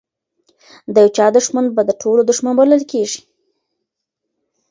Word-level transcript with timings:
د 0.93 0.95
یو 1.03 1.09
چا 1.17 1.25
دښمن 1.37 1.65
به 1.75 1.81
د 1.85 1.91
ټولو 2.01 2.21
دښمن 2.29 2.53
بلل 2.59 2.83
کیږي. 2.91 3.19